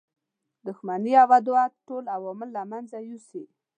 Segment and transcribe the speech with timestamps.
[0.67, 3.43] دښمنی او عداوت ټول عوامل له منځه یوسي.